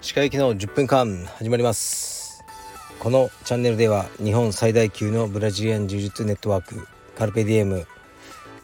[0.00, 2.42] 歯科行きの10分間始まります。
[2.98, 7.86] このチャンネルでは日本最大級のブラジリアン柔術ネットワークカルペディエム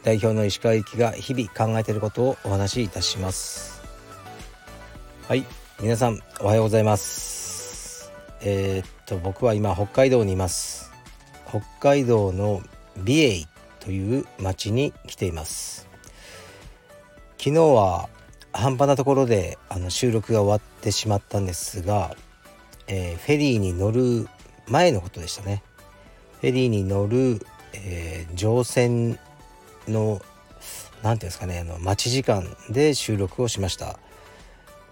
[0.03, 3.83] 代表の石川行きが日々考えていることをお話しいたします。
[5.29, 5.45] はい
[5.79, 8.11] 皆さんおはようございます。
[8.41, 10.91] えー、っと僕は今北海道にいます。
[11.51, 12.63] 北海道の
[13.05, 13.53] 美瑛
[13.85, 14.93] という町に
[15.23, 15.87] 来ています。
[17.39, 18.09] 昨日は
[18.53, 22.17] 半端なところであの収録が終わってしまったんですが、
[22.89, 24.29] えー、フェリーに乗る
[24.67, 25.63] 前のことでしたね。
[26.41, 27.41] フェリーに乗る、
[27.73, 29.17] えー、乗船
[29.87, 30.21] の
[31.05, 34.01] 何ていうんですかねあの待ち時間で収録をしました。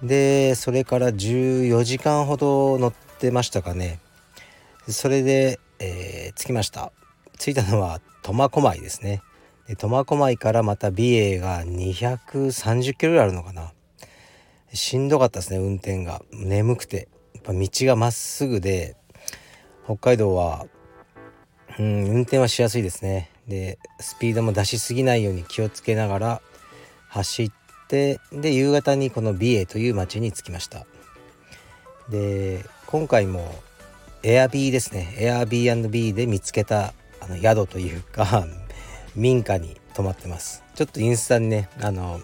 [0.01, 3.99] でそれから14時間ほど乗ってましたかね。
[4.89, 6.93] それで、えー、着きました。
[7.37, 9.23] 着いたのは苫小牧ですね。
[9.77, 13.73] 苫小牧からまた美瑛が230キロぐらいあるのかな。
[14.73, 16.23] しんどかったですね運転が。
[16.33, 17.09] 眠くて。
[17.35, 18.97] やっぱ道がまっすぐで
[19.85, 20.67] 北海道は
[21.79, 23.31] うん運転はしやすいですね。
[23.49, 26.43] でスピードも出しすぎないように気をつけながら
[27.09, 27.53] 走っ
[27.89, 30.87] てで夕方にこの美瑛という町に着きました。
[32.11, 33.55] で今回も
[34.23, 35.17] エアビーですね。
[35.19, 38.47] エアビー &B で見つけたあの宿というか
[39.15, 40.63] 民家に泊まってます。
[40.75, 42.21] ちょっとインスタにねあの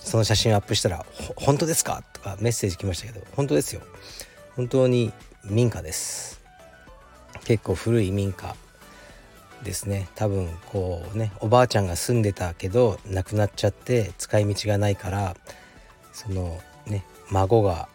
[0.00, 3.80] その写真をアップしたら「本当ですか?」とかメッセージ来ましたけど本当ですよ。
[4.56, 5.12] 本当に
[5.44, 6.40] 民家です。
[7.44, 8.54] 結構古い民家
[9.62, 10.08] ですね。
[10.14, 15.36] 多分こうねおばあちゃんが住んでたけど亡くなっちゃって使い道がないから
[16.12, 17.88] そのね孫が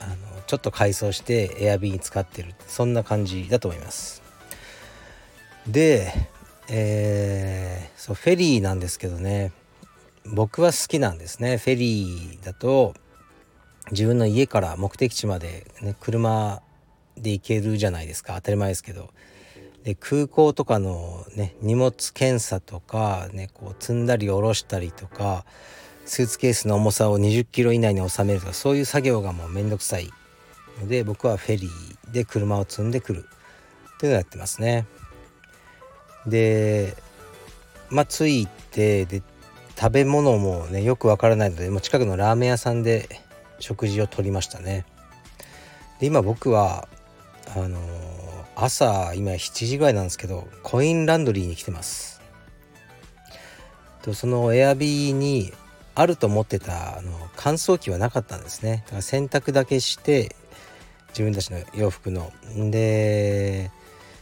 [0.00, 0.16] あの
[0.46, 4.22] ちょっと改装してエアビーに使ってるそんな感じだと思います。
[5.66, 6.12] で
[6.72, 9.52] えー、そうフェリーなんですけどね。
[10.24, 11.56] 僕は好きなんですね。
[11.58, 12.94] フェリーだと
[13.90, 16.62] 自分の家から目的地まで、ね、車
[17.16, 18.34] で行けるじゃないですか。
[18.34, 19.10] 当たり前ですけど。
[19.82, 25.46] で空港とかの、ね、荷物検査とか、ね、こう積んだり下ろしたりとか
[26.04, 30.10] スーツケースの重さを20キロ以内に収めるとかそういう作業がもうめんどくさい
[30.82, 33.24] ので僕はフェリーで車を積んでくる
[33.94, 34.86] っていうのをやってますね。
[36.26, 36.96] で
[37.88, 39.22] まあ着いてで
[39.76, 43.08] 食べ物もねよくわからないのでもう近くのラーメン屋さんで
[43.58, 44.84] 食事をとりましたね。
[46.00, 46.88] で今僕は
[47.54, 47.80] あのー、
[48.56, 52.20] 朝今7時ぐらいなんですけどコインランドリーに来てます。
[54.02, 55.52] とそのエアビーに
[55.94, 58.82] あると思ってたあの乾燥機はなかったんですね。
[58.86, 60.34] だから洗濯だけして
[61.08, 62.32] 自分たちの洋服の。
[62.70, 63.70] で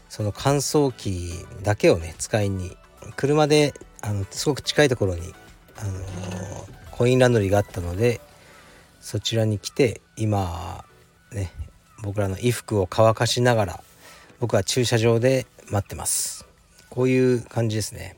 [0.08, 2.76] その乾燥機だけをね使いに
[3.16, 5.34] 車であのすごく近いところに、
[5.76, 8.20] あのー、コインランドリーがあったので
[9.00, 10.84] そちらに来て今
[11.32, 11.52] ね
[12.02, 13.80] 僕らの衣服を乾かしながら
[14.41, 16.47] 僕は駐車場で待ってます。
[16.91, 18.16] こういう感じですね。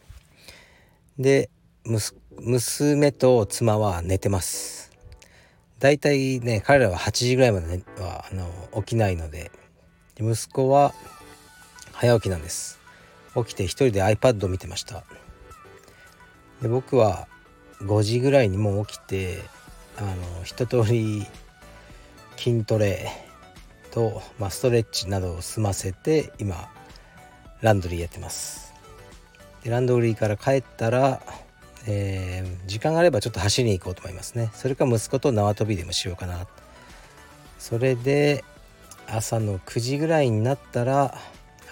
[1.18, 1.50] で
[2.38, 4.90] 娘と妻は寝てます。
[5.78, 8.48] だいたいね彼らは8時ぐらいまで、ね、はあの
[8.82, 9.50] 起きないので
[10.18, 10.94] 息子は
[12.00, 12.80] 早起きなんです。
[13.36, 15.04] 起きて一人で iPad を見てました。
[16.62, 17.28] で僕は
[17.82, 19.42] 5時ぐらいにもう起きて
[19.98, 21.26] あの一通り
[22.38, 23.10] 筋トレ
[23.90, 26.70] と、まあ、ストレッチなどを済ませて今
[27.60, 28.72] ランドリーやってます。
[29.62, 31.20] でランドリーから帰ったら、
[31.86, 34.50] えー、時間があればちょっと走りに行こうと思いますね。
[34.54, 36.46] それか息子と縄跳びでもしようかな。
[37.58, 38.42] それで
[39.06, 41.18] 朝の9時ぐらいになったら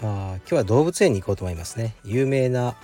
[0.02, 1.94] あ今日は動物園に行こうと思いますね。
[2.04, 2.76] 有名な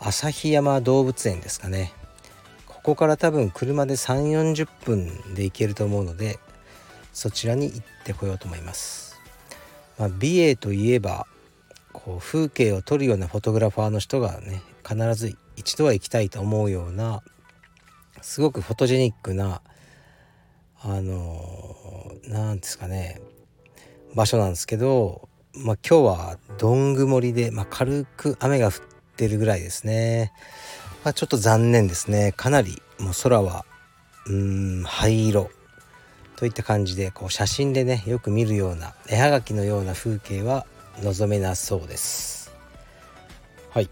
[0.00, 1.92] 旭山動物園ですかね。
[2.88, 6.38] ここから多分車で3 4 0分で行けると思うので
[7.12, 9.20] そちらに行ってこようと思います、
[9.98, 11.26] まあ、美瑛といえば
[11.92, 17.22] こう風景を撮るようなフォトグラファーの人がね必ず一度は行きたいと思うような
[18.22, 19.60] すごくフォトジェニックな
[20.80, 23.20] あの何ですかね
[24.14, 28.72] 場所なんですけどまあ、今日はどん曇りで、まあ、軽く雨が降っ
[29.16, 30.32] てるぐらいですね、
[31.04, 32.32] まあ、ちょっと残念ですね。
[32.36, 33.64] かなりもう空は
[34.26, 35.50] うん灰色。
[36.36, 40.66] といった感じでこう写真でねよく見るような絵はがきのような風景は
[41.02, 42.52] 望めなそうです。
[43.70, 43.90] はい。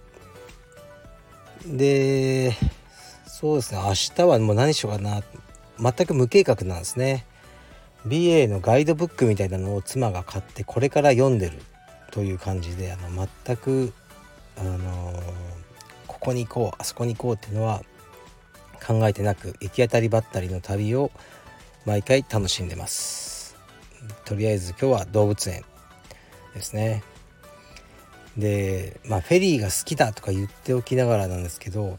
[1.66, 2.56] で
[3.26, 3.80] そうですね。
[3.84, 5.22] 明日はもう何しようかな。
[5.78, 7.26] 全く無計画なんですね。
[8.06, 11.58] BA のガイドブックみたいなのを妻が買ってこれから読んでる
[12.12, 13.92] という感じであの全く
[14.56, 15.22] あの
[16.06, 17.82] ここに行こうあそこに行こうっていうのは
[18.86, 21.10] 考えてなく行き当たりばったりの旅を
[21.84, 23.56] 毎回楽しんでます。
[24.24, 25.64] とりあえず今日は動物園
[26.54, 27.02] ですね。
[28.36, 31.98] でまあフェリーが好きだとか言っておきながらなんですけど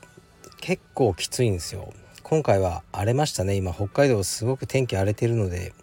[0.61, 1.93] 結構きついんですよ。
[2.23, 3.55] 今回は荒れましたね。
[3.55, 5.73] 今北海道すごく天気荒れてるので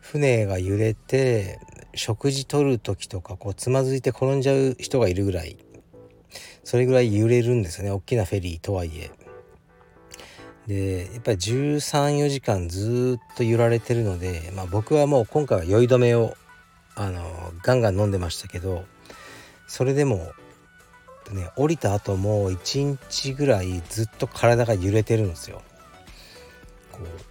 [0.00, 1.60] 船が揺れて
[1.94, 5.56] 食事取る時とかこうつまずいて転んじゃう人がいるぐらい
[6.64, 7.90] それぐらい揺れるんですよね。
[7.90, 9.10] 大きなフェリーとはいえ。
[10.66, 16.36] でやっぱり134時間ずっと揺られてるので、まあ、僕はもう今回は酔い止めを
[16.94, 18.84] あのガンガン飲んでましたけど
[19.66, 20.32] それでも
[21.32, 25.62] ね降りた後も1日ぐらいずっと体が揺れてるんですよ。
[26.92, 27.29] こう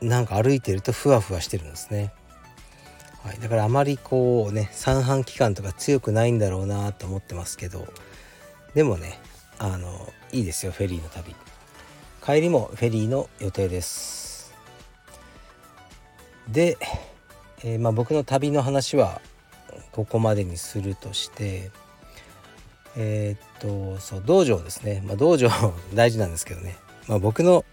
[0.00, 2.12] なんか歩いてるとふわふわしてるんですね、
[3.22, 7.86] はい、だからあまりこうね三半規管とか強くないんだろうなと思ってますけど
[8.74, 9.18] でもね
[9.58, 11.34] あのいいですよフェリーの旅。
[12.24, 14.52] 帰りもフェリーの予定です。
[16.48, 16.76] で、
[17.62, 19.20] えー、まあ、僕の旅の話は
[19.92, 21.70] ここまでにするとして
[22.96, 25.50] えー、っとそう道場ですね、まあ、道場
[25.94, 26.76] 大事なんですけどね、
[27.08, 27.64] まあ、僕の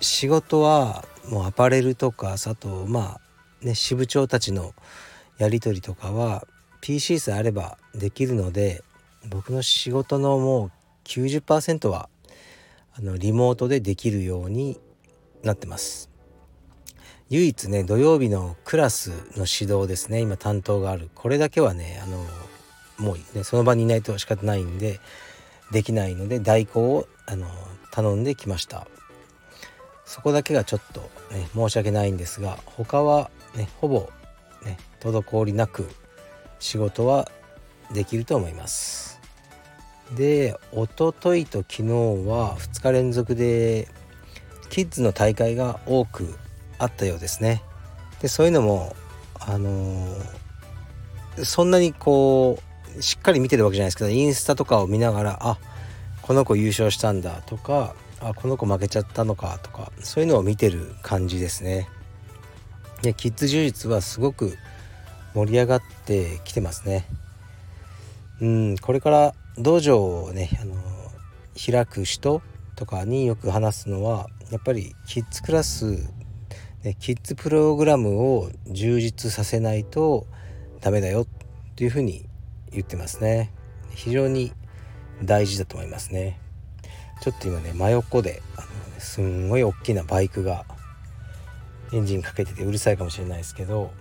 [0.00, 4.74] 仕事はもうアパレルとかあとまあね支部長たちの
[5.38, 6.46] やり取りとかは
[6.80, 8.82] PC さえあればできるので
[9.28, 10.70] 僕の仕事のもう
[11.04, 12.08] 90%は
[12.98, 14.78] あのリモートでできるように
[15.42, 16.10] なってます。
[17.28, 21.10] 唯一ね土曜日のクラスの指導ですね今担当がある。
[21.14, 22.24] これだけはねあの
[22.98, 25.00] もう、ね、その場にいないと仕方ないんで
[25.72, 27.48] できないので代行をあの
[27.90, 28.86] 頼んできました。
[30.06, 31.00] そこだけがちょっと
[31.32, 34.08] ね申し訳ないんですが他はねほぼ
[34.64, 35.88] ね滞りなく
[36.58, 37.28] 仕事は
[37.92, 39.20] できると思います。
[40.14, 41.82] で一昨日と昨日
[42.28, 43.88] は2日連続で
[44.70, 46.38] キッズの大会が多く
[46.78, 47.62] あったようですね。
[48.22, 48.94] でそういうのも
[49.40, 52.60] あのー、そんなにこ
[52.96, 55.58] うしっかり見てるわけじゃないですけどインスタとかを見ながらあ
[56.22, 61.88] この子優勝したんだとかあこの子負けちゃったのかとかそういうのを見てる感じですね。
[63.02, 64.56] でキッズ充実はすごく
[65.34, 67.06] 盛り上がってきてますね。
[68.40, 70.74] うんこれから道場をねあの
[71.54, 72.42] 開く人
[72.74, 76.08] とかによく話すのはやっぱりキッズクラス、
[76.84, 80.26] ね、キッズプログラムを充実させないと
[80.80, 81.26] ダメだよっ
[81.74, 82.26] ていうふうに
[82.70, 83.52] 言ってますね。
[83.90, 84.52] 非常に
[85.22, 86.38] 大事だと思いますね。
[87.20, 90.64] ちょっと今ね真横であの、ね、すんごい大きなバイクが
[91.92, 93.92] エンジンかけててうるさいかもしれないですけど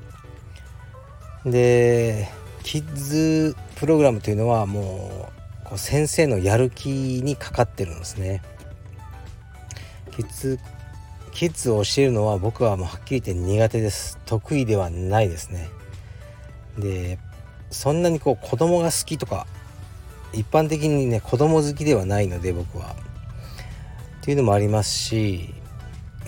[1.46, 2.28] で
[2.64, 5.30] キッズプログラムというのはも
[5.64, 8.42] うこう先生のやる気にかかってるんですね。
[10.16, 10.60] キッズ
[11.34, 15.70] キッズを教えるのは僕はもうはっきり言って苦手です得意ではないですね
[16.78, 17.20] で
[17.72, 19.46] そんなにこう子供が好きとか
[20.36, 22.96] 一般的にね子供好きではないので僕は。
[24.22, 25.54] っていうのもありますし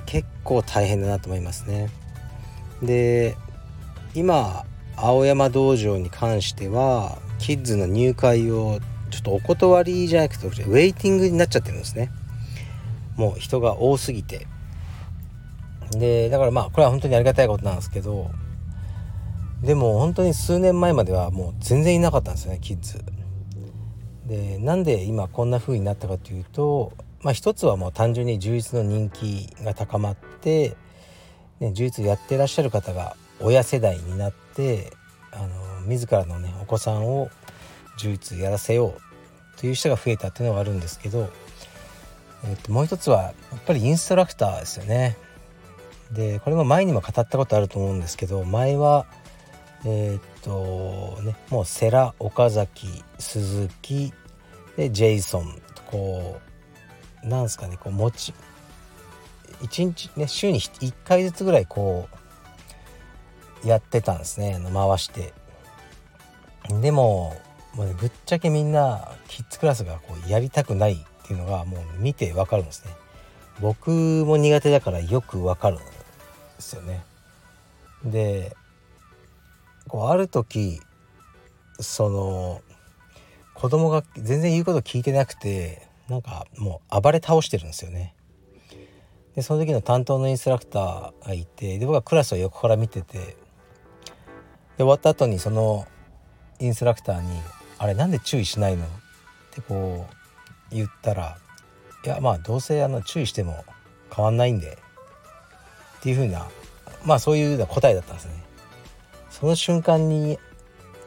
[0.05, 1.89] 結構大変だなと思いますね。
[2.81, 3.35] で
[4.13, 4.65] 今
[4.95, 12.11] 青山道場に関してはキッズの入会をちょっとお断りじゃなくてウェイティングになっちゃってるんですね。
[13.15, 14.47] もう人が多すぎて。
[15.91, 18.29] でだからまあこれは本当にありがたいことなんですけど
[19.63, 22.99] でも本当に数年前まではもう全然いなかったんですよねキッズ。
[24.27, 26.91] でなんで今こんな風になったかというと
[27.21, 30.75] まあ一つはもう単純に充実の人気が高まって、
[31.59, 34.91] ね、充実やってらっしゃる方が親世代になって
[35.31, 37.29] あの自らのねお子さんを
[37.97, 41.29] 充実やらせようという人が増えたっていうのがあるんですけど、
[42.45, 45.17] えっと、もう一つはやっぱりインストラクターですよね。
[46.11, 49.05] でこれも前にも語ったことあると思うんですけど前は
[49.85, 54.13] えー、っとねもう世良岡崎鈴木
[54.75, 56.39] でジェイソンこ
[57.23, 58.33] うなんすかねこう持ち
[59.61, 62.07] 1日ね週に1回ずつぐらいこ
[63.63, 65.33] うやってたんですねあの回して。
[66.81, 67.33] でも
[67.73, 72.91] もう、ね、ぶっちゃけみんなキッズクラスがこうやりたくないっていうのがもう見てわかるんですね。
[73.61, 75.85] 僕も苦手だからよくわかるんで
[76.59, 77.03] すよね。
[78.03, 78.55] で
[79.87, 80.79] こうある時
[81.79, 82.61] その
[83.53, 88.15] 子供が全然言うこと聞いてなくてなんかもう暴れ倒してるんですよね
[89.35, 93.35] でその時の担当のインストラクターがいてで僕はクラスを横から見ててで
[94.77, 95.87] 終わった後にその
[96.59, 97.29] インストラクターに
[97.77, 98.89] 「あれなんで注意しないの?」っ
[99.51, 100.07] てこ
[100.71, 101.37] う言ったら
[102.05, 103.63] 「いやまあどうせあの注意しても
[104.15, 104.77] 変わんないんで」
[105.97, 106.47] っていうふうな
[107.03, 108.46] まあそういうような答えだったんですね。
[109.39, 110.39] その瞬間に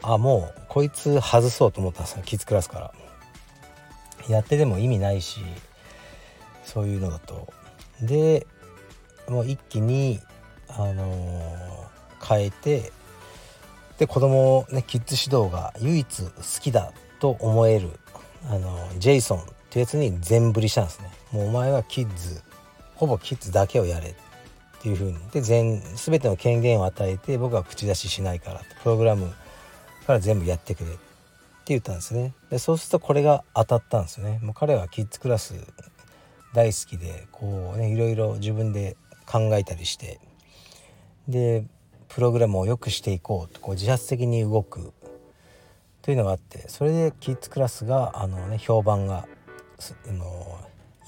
[0.01, 2.93] あもうこいつ外そうと思ったんですよキッズクラスから。
[4.29, 5.41] やってでも意味ないし
[6.63, 7.51] そういうのだと。
[8.01, 8.47] で
[9.27, 10.19] もう一気に
[10.69, 12.91] あのー、変えて
[13.97, 17.89] で子供ねキッズ指導が唯一好きだと思える
[18.49, 22.41] あのジェイソンってやつに全振りしたんですねもうお前はキッズ
[22.95, 24.15] ほぼキッズだけをやれ
[24.81, 25.19] っていう風に。
[25.31, 29.31] で全全ての権限を与えて僕は口出ししないからプログラム
[30.07, 30.99] から全部やってくれって
[31.67, 32.33] 言ったんですね。
[32.49, 34.39] でそうするとこれが当たったんですね。
[34.41, 35.53] もう彼はキッズクラス
[36.53, 38.97] 大好きでこうねいろいろ自分で
[39.27, 40.19] 考えたりして。
[41.27, 41.63] で
[42.09, 44.93] プログラムを良くしていこうとこう自発的に動く。
[46.01, 49.27] というのがあってそれでキッズクラスがあの、ね、評判が
[50.07, 50.59] あの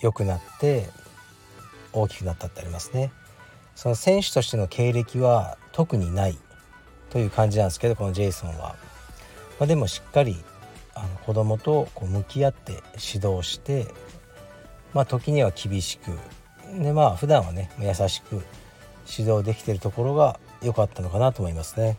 [0.02, 0.88] 良くなって
[1.94, 3.12] 大きくなったってありますね。
[3.76, 6.38] その選手としての経歴は特にない
[7.10, 8.76] という感じなんですけどこのジェイソンは。
[9.60, 10.44] まあ、でもしっかり
[10.96, 13.88] あの子供とこう向き合って指導して
[14.94, 16.12] まあ時には厳しく
[16.82, 18.44] でまあ普段はね優しく
[19.08, 21.98] 指導できてるところが良かったのかなと思いますね。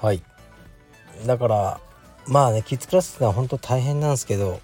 [0.00, 0.22] はい
[1.26, 1.80] だから
[2.26, 4.60] まあねキッズクラスってのは本当大変なんですけど、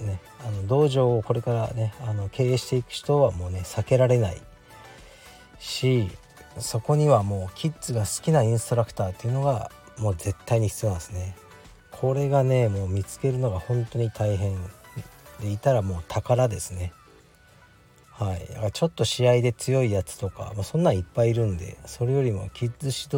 [0.00, 4.40] ね、あの道場をこれからねあの経営していく人はもうね避けられない
[5.62, 6.10] し
[6.58, 11.36] そこにはもうキッズが好きなインストラクターっていうのがもう絶対に必要なんですね。
[11.92, 14.56] これがねもう見つけるのが本当に大変
[15.40, 16.92] でいたらもう宝ですね。
[18.10, 23.16] はい、だからちょっと試合で強いやつとか、まあ、そんなんいっぱいいるんでそれよりもキッズ指導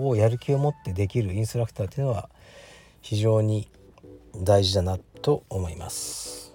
[0.00, 2.30] をやる気を持ってできるインストラクターっていうのは
[3.02, 3.68] 非常に
[4.36, 6.54] 大事だなと思います。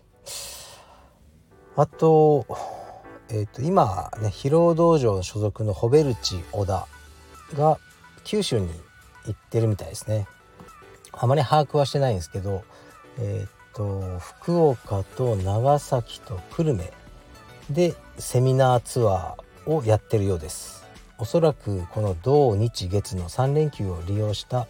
[1.75, 2.45] あと,、
[3.29, 6.87] えーと、今ね疲労道場所属のホベルチ小田
[7.55, 7.79] が
[8.23, 8.69] 九州に
[9.25, 10.27] 行ってるみたいですね。
[11.11, 12.63] あまり把握はしてないんですけど、
[13.19, 16.91] えっ、ー、と福岡と長崎と久留米
[17.69, 20.83] でセミナーツアーをやってるようです。
[21.19, 24.67] おそらくこの土日月の3連休を利用した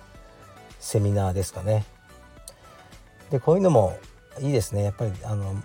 [0.80, 1.86] セミナーですかね。
[3.32, 3.98] でこういうのも
[4.40, 4.84] いいですね。
[4.84, 5.56] やっぱりあの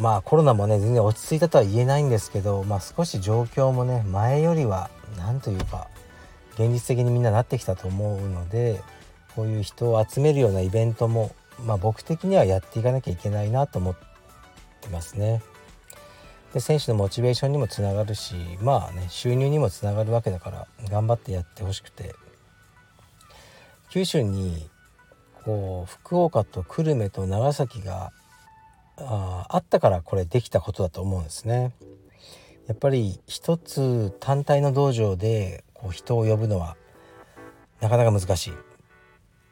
[0.00, 5.88] まあコロナもね全然落ち着いたとは言えないんですけど、まあ、少し状況もね前よりは何というか
[6.54, 8.82] 現実的にみんななってきたと思うので
[9.36, 13.94] こういう人を集めるようなイベントも、まあ、僕的にはやっていかなきゃいけないなと思っ
[14.80, 15.42] てますね。
[16.52, 22.16] で選手のモチベーションにもつながるしまあね収入にもつながるわけだから頑張ってやってほしくて
[23.90, 24.68] 九州に
[25.44, 28.12] こう福岡と久留米と長崎が
[29.00, 31.72] ああったからこれできたことだと思うんですね。
[32.66, 36.76] やっぱり一つ単体の道場でこう人を呼ぶのは
[37.80, 38.52] なかなか難しい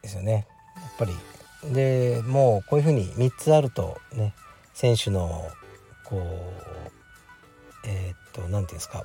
[0.02, 0.46] ですよね。
[0.76, 1.12] やっぱり
[1.72, 4.34] でもうこういうふうに3つあるとね
[4.74, 5.48] 選手の
[6.04, 6.20] こう
[7.84, 9.04] えー、っと何て言うんですか、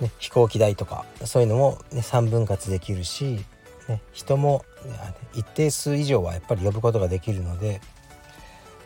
[0.00, 3.44] ね、飛行機代とかそういうのも、ね、3分割できるし、
[3.88, 4.92] ね、人も、ね、
[5.34, 7.80] 一定数以上はやっぱり呼ぶことができるので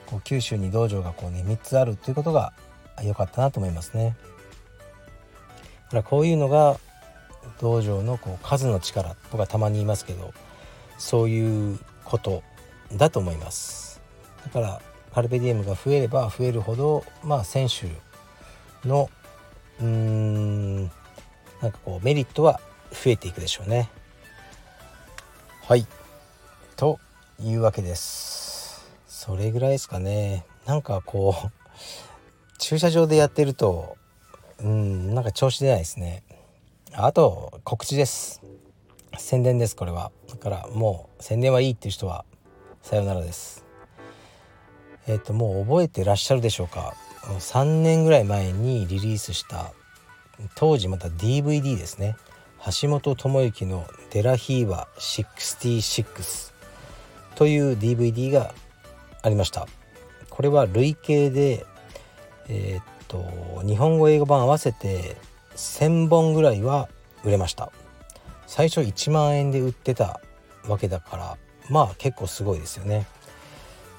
[0.06, 2.52] こう九州に道場がこう、ね、3つあるということが
[3.02, 4.16] 良かったなと思いますね。
[5.86, 6.78] だからこういうのが
[7.60, 10.32] 道場のこう数の力僕はたまに言いますけど
[10.98, 12.42] そういうこと
[12.92, 14.00] だと思います。
[14.44, 14.82] だから
[15.12, 17.86] カルペディエムが増えれば増えるほど、まあ、選手
[18.86, 19.08] の
[19.80, 22.60] うーんなんかこうメリットは
[22.90, 23.90] 増えていくでしょうね。
[25.62, 25.86] はい
[26.76, 27.00] と
[27.40, 28.45] いうわけです。
[29.26, 30.46] それぐらいですかね。
[30.66, 31.50] なんかこう
[32.58, 33.96] 駐車場でやってると
[34.62, 36.22] うんなんか調子出ないですね。
[36.92, 38.40] あと告知です。
[39.18, 40.12] 宣伝ですこれは。
[40.28, 42.24] だからもう宣伝はいいっていう人は
[42.82, 43.64] さよならです。
[45.08, 49.72] えっ、ー、ともう覚えてらっしゃるでしょうか3年ぐらい前にリリースした
[50.54, 52.14] 当時また DVD ですね
[52.80, 56.52] 橋本智之の「デラヒーバ66」
[57.34, 58.54] という DVD が
[59.26, 59.66] ありました。
[60.30, 61.66] これは累計で
[62.48, 65.16] えー、っと日本語英語版合わせて
[65.56, 66.88] 1000本ぐらいは
[67.24, 67.72] 売れました。
[68.46, 70.20] 最初1万円で売ってた
[70.68, 71.36] わけだから
[71.68, 73.04] まあ結構すごいですよね。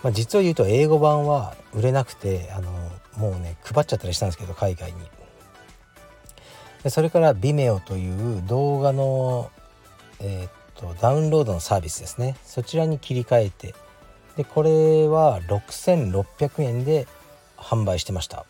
[0.01, 2.72] まあ、実を言うと英語版は売れなくてあの
[3.17, 5.00] もうね配っちゃったりしたんですけど海外に。
[6.84, 9.51] でそれから Vimeo という動画の、
[10.22, 12.38] えー、っとダウンロードのサービスですね。
[12.46, 13.75] そちらに切り替えて
[14.38, 17.08] でこれは6600円で
[17.58, 18.46] 販売してました。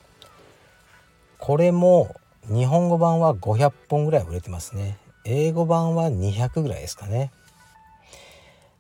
[1.40, 2.16] これも
[2.48, 4.98] 日本語版は500本ぐらい売れてますね。
[5.24, 7.32] 英語版は200ぐらいですかね。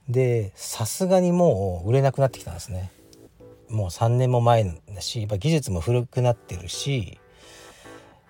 [0.09, 2.91] でさすがにもう売れなくなってきたんですね。
[3.69, 7.19] もう3年も前だし技術も古くなってるし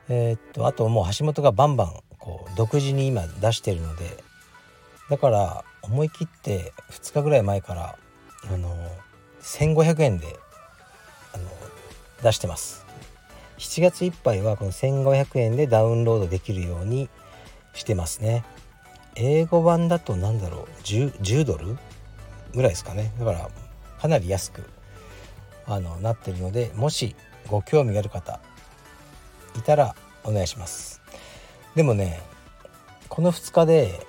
[0.09, 4.23] えー、っとあともう橋本がバンバンこう独自に今出してるので
[5.09, 7.97] だから思い切って2日ぐらい前から
[8.45, 8.75] あの
[9.41, 10.37] 1500円で
[11.33, 11.49] あの
[12.23, 12.85] 出してます。
[13.57, 17.09] 7月いっぱいはこの1500円でダウンロードできるように
[17.73, 18.43] してますね。
[19.15, 21.77] 英語版だと何だろう 10, 10ドル
[22.53, 23.11] ぐらいですかね。
[23.19, 23.49] だから
[23.99, 24.63] かなり安く
[25.65, 27.15] あのなってるのでもし
[27.47, 28.39] ご興味がある方
[29.55, 31.01] いたらお願いします。
[31.75, 32.21] でもね
[33.09, 34.05] この2日で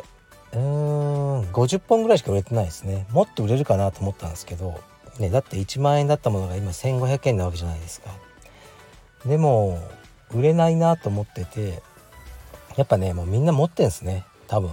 [0.52, 3.06] うーん50本ぐらいしか売れてないですね。
[3.10, 4.80] もっと売れるかなと思ったんですけど、
[5.18, 8.10] ね、だって1万円だったものが今1500円なわけじゃないですか。
[9.26, 9.78] でも
[10.30, 11.82] 売れないなと思ってて
[12.76, 14.24] やっぱねもうみんな持ってんですね。
[14.46, 14.70] 多分、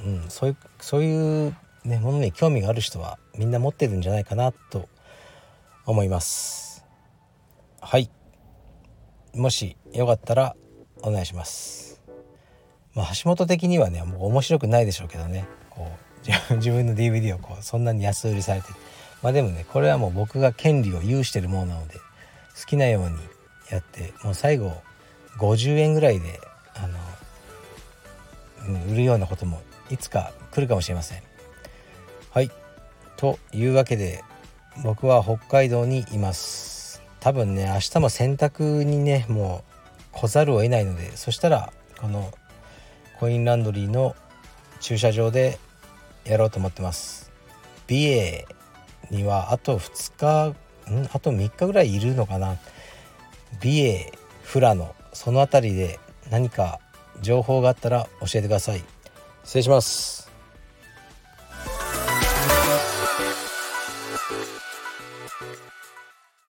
[0.00, 4.88] うん、そういうそういう、ね、ものに興味がある人はみんな持ってるんじゃないかなと
[5.84, 6.84] 思います。
[7.80, 8.10] はい。
[9.34, 10.56] もしよかったら
[11.02, 11.97] お願いします。
[12.98, 15.46] まあ橋本的にはねもう面白くないでしょうけどね。
[15.70, 15.88] こ
[16.50, 18.66] う自分の DVD をこうそんなに安売りされて。
[19.22, 23.16] まあでもねこれはもう僕が権利を有してるものなので好きなように
[23.70, 24.72] やってもう最後
[25.38, 26.40] 50円ぐらいで
[26.76, 26.98] あの
[28.68, 31.22] うん売るようなこともいつか来るかもしれません。
[32.32, 32.50] はい。
[33.16, 34.24] というわけで
[34.82, 37.00] 僕は北海道にいます。
[37.20, 39.62] 多分ね明日も洗濯にねも
[40.14, 42.32] う来ざるを得ないのでそしたらこの
[43.18, 44.14] コインランドリーの
[44.80, 45.58] 駐車場で
[46.24, 47.32] やろうと思ってます。
[47.86, 48.46] 美瑛
[49.10, 50.54] にはあと2
[50.86, 51.08] 日ん？
[51.12, 52.56] あと3日ぐらいいるのかな？
[53.60, 54.12] 美瑛
[54.52, 54.94] 富良野。
[55.12, 55.98] その辺りで
[56.30, 56.78] 何か
[57.20, 58.84] 情報があったら教えてください。
[59.42, 60.27] 失礼します。